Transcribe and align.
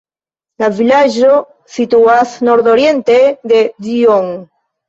La 0.63 0.69
vilaĝo 0.77 1.35
situas 1.75 2.33
nordoriente 2.49 3.21
de 3.53 3.61
Dijon. 3.87 4.35